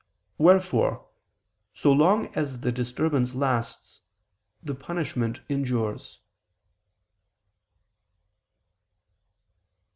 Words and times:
Wherefore, 0.39 1.07
so 1.75 1.91
long 1.91 2.33
as 2.33 2.61
the 2.61 2.71
disturbance 2.71 3.35
lasts, 3.35 4.01
the 4.63 4.73
punishment 4.73 5.41
endures. 5.47 6.19